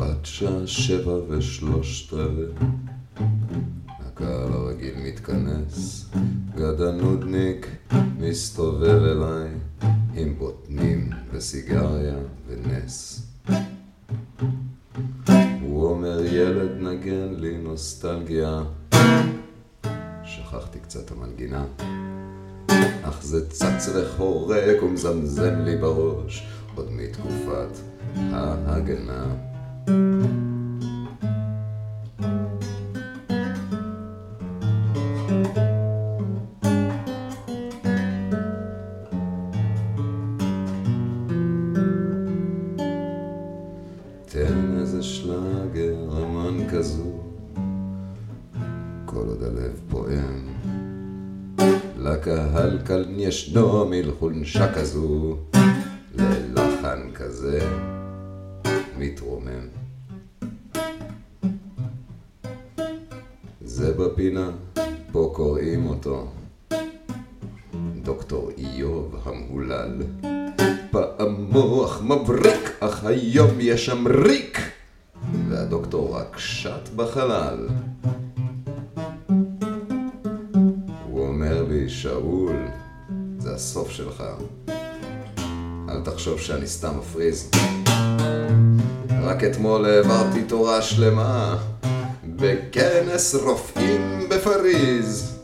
עד 0.00 0.24
שעה 0.24 0.66
שבע 0.66 1.12
ושלושת 1.28 2.12
רבעי. 2.12 2.44
הקהל 3.88 4.52
הרגיל 4.52 4.94
מתכנס, 5.04 6.06
גד 6.54 6.80
הנודניק 6.80 7.66
מסתובב 8.18 9.02
אליי 9.02 9.48
עם 10.14 10.34
בוטנים 10.38 11.10
וסיגריה 11.32 12.16
ונס. 12.46 13.22
הוא 15.60 15.86
אומר 15.86 16.24
ילד 16.24 16.70
נגן 16.80 17.34
לי 17.34 17.58
נוסטלגיה 17.58 18.62
שכחתי 20.24 20.78
קצת 20.78 21.10
המנגינה 21.10 21.64
אך 23.02 23.22
זה 23.22 23.50
צץ 23.50 23.88
וחורק 23.94 24.82
ומזמזם 24.82 25.54
לי 25.64 25.76
בראש 25.76 26.48
עוד 26.74 26.92
מתקופת 26.92 27.78
ההגנה 28.16 29.47
ישנו 53.28 53.86
מלחונשה 53.86 54.72
כזו, 54.74 55.36
ללחן 56.14 57.10
כזה 57.14 57.60
מתרומם. 58.98 59.77
זה 63.78 63.92
בפינה, 63.92 64.50
פה 65.12 65.32
קוראים 65.34 65.86
אותו 65.86 66.26
דוקטור 68.02 68.50
איוב 68.58 69.16
המהולל. 69.24 70.02
פעם 70.90 71.46
מוח 71.50 72.02
מבריק, 72.02 72.70
אך 72.80 73.04
היום 73.04 73.50
יש 73.60 73.86
שם 73.86 74.06
ריק, 74.06 74.58
והדוקטור 75.48 76.16
רק 76.16 76.38
שט 76.38 76.88
בחלל. 76.96 77.68
הוא 81.10 81.26
אומר 81.26 81.62
לי, 81.68 81.88
שאול, 81.88 82.56
זה 83.38 83.54
הסוף 83.54 83.90
שלך. 83.90 84.24
אל 85.88 86.00
תחשוב 86.04 86.40
שאני 86.40 86.66
סתם 86.66 86.98
מפריז. 86.98 87.50
רק 89.22 89.44
אתמול 89.44 89.84
העברתי 89.84 90.42
תורה 90.42 90.82
שלמה 90.82 91.58
בכנס 92.40 93.34
רופאים 93.34 94.28
בפריז. 94.30 95.38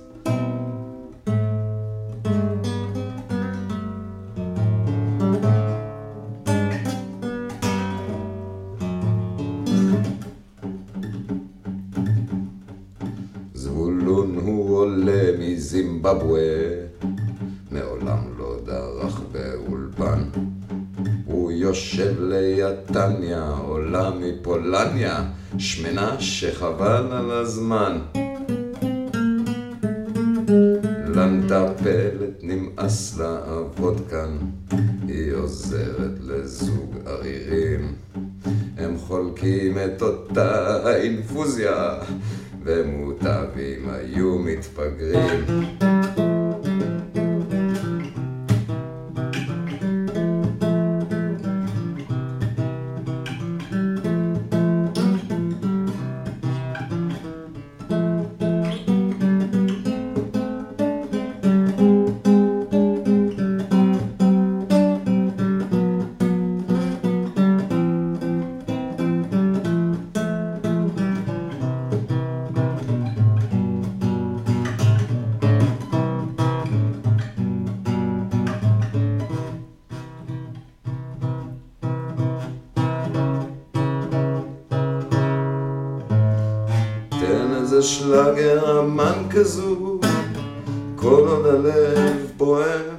זבולון 13.54 14.36
הוא 14.36 14.76
עולה 14.76 15.22
מזימבבואה, 15.38 16.84
מעולם 17.70 18.18
לא 18.38 18.56
דרך 18.64 19.20
באולפן. 19.32 20.53
יושב 21.64 22.14
ליד 22.20 22.76
טניה, 22.92 23.50
עולה 23.66 24.10
מפולניה, 24.20 25.24
שמנה 25.58 26.20
שחבל 26.20 27.06
על 27.12 27.30
הזמן. 27.30 27.98
למטפלת 31.14 32.42
נמאס 32.42 33.18
לעבוד 33.18 34.00
כאן, 34.10 34.38
היא 35.08 35.32
עוזרת 35.32 36.18
לזוג 36.20 36.96
ערירים. 37.06 37.94
הם 38.76 38.96
חולקים 38.98 39.78
את 39.78 40.02
אותה 40.02 40.96
אינפוזיה, 40.96 41.98
ומוטבים 42.64 43.88
היו 43.90 44.38
מתפגרים. 44.38 45.44
איזה 87.64 87.82
שלאגר 87.82 88.80
אמן 88.80 89.28
כזו, 89.30 90.00
כל 90.96 91.24
עוד 91.28 91.46
הלב 91.46 92.32
פועם. 92.36 92.96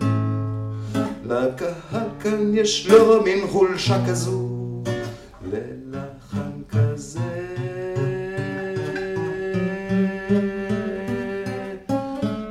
לקהל 1.23 2.07
כאן 2.19 2.51
יש 2.53 2.89
לו 2.89 3.23
מין 3.23 3.47
חולשה 3.47 4.05
כזו, 4.09 4.49
ללחן 5.51 6.51
כזה. 6.69 7.19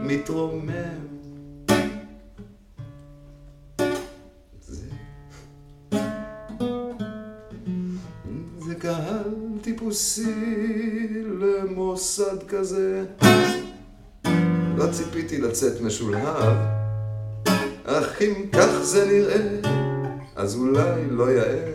מתרומם. 0.01 1.14
קהל 8.95 9.59
טיפוסי 9.63 10.35
למוסד 11.41 12.43
כזה. 12.49 13.05
לא 14.77 14.85
ציפיתי 14.93 15.41
לצאת 15.41 15.81
משולהב, 15.81 16.57
אך 17.85 18.23
אם 18.23 18.35
כך 18.53 18.69
זה 18.83 19.07
נראה, 19.07 19.71
אז 20.37 20.57
אולי 20.57 21.11
לא 21.11 21.31
יאה 21.31 21.73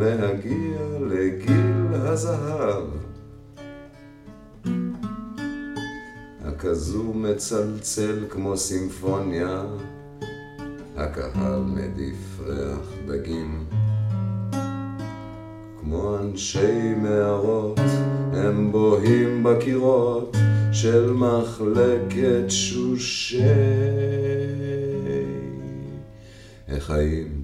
להגיע 0.00 0.78
לגיל 1.00 1.86
הזהב. 1.92 2.84
הכזו 6.44 7.12
מצלצל 7.14 8.24
כמו 8.30 8.56
סימפוניה, 8.56 9.62
הקהל 10.96 11.60
מדיף 11.60 12.40
ריח 12.40 12.92
דגים. 13.06 13.64
כמו 15.90 16.18
אנשי 16.18 16.94
מערות, 17.02 17.80
הם 18.32 18.72
בוהים 18.72 19.42
בקירות 19.42 20.36
של 20.72 21.12
מחלקת 21.12 22.44
שושי. 22.48 23.42
החיים 26.68 27.42